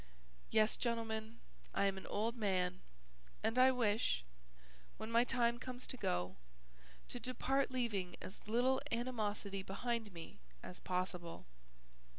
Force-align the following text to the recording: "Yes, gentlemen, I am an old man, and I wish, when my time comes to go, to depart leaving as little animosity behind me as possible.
"Yes, 0.49 0.77
gentlemen, 0.77 1.39
I 1.75 1.85
am 1.85 1.95
an 1.95 2.07
old 2.07 2.35
man, 2.35 2.81
and 3.43 3.59
I 3.59 3.69
wish, 3.69 4.23
when 4.97 5.11
my 5.11 5.23
time 5.23 5.59
comes 5.59 5.85
to 5.85 5.95
go, 5.95 6.37
to 7.09 7.19
depart 7.19 7.69
leaving 7.69 8.15
as 8.19 8.47
little 8.47 8.81
animosity 8.91 9.61
behind 9.61 10.11
me 10.11 10.39
as 10.63 10.79
possible. 10.79 11.45